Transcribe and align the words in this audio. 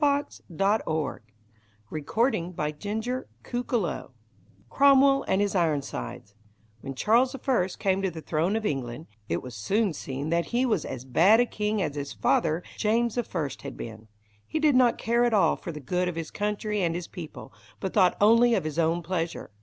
[Illustration: 0.03 0.45
THE 0.49 0.63
ARREST 0.87 1.21
OF 1.91 2.55
GUY 2.57 3.23
FAWKES] 3.43 4.09
=Cromwell 4.67 5.23
and 5.27 5.39
his 5.39 5.53
Ironsides= 5.53 6.33
When 6.79 6.95
Charles 6.95 7.35
I 7.35 7.67
came 7.77 8.01
to 8.01 8.09
the 8.09 8.19
throne 8.23 8.55
of 8.55 8.65
England, 8.65 9.05
it 9.29 9.43
was 9.43 9.55
soon 9.55 9.93
seen 9.93 10.31
that 10.31 10.45
he 10.47 10.65
was 10.65 10.85
as 10.85 11.05
bad 11.05 11.39
a 11.39 11.45
king 11.45 11.83
as 11.83 11.95
his 11.95 12.13
father 12.13 12.63
James 12.77 13.15
I 13.15 13.21
had 13.63 13.77
been. 13.77 14.07
He 14.47 14.57
did 14.59 14.75
not 14.75 14.97
care 14.97 15.23
at 15.23 15.35
all 15.35 15.55
for 15.55 15.71
the 15.71 15.79
good 15.79 16.07
of 16.07 16.15
his 16.15 16.31
country 16.31 16.81
and 16.81 16.95
his 16.95 17.07
people, 17.07 17.53
but 17.79 17.93
thought 17.93 18.17
only 18.19 18.55
of 18.55 18.63
his 18.63 18.79
own 18.79 19.03
pleasure. 19.03 19.51